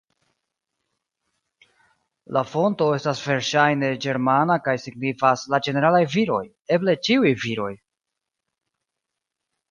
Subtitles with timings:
[2.37, 6.41] La fonto estas verŝajne ĝermana kaj signifas "la ĝeneralaj viroj",
[6.77, 7.69] eble "ĉiuj viroj".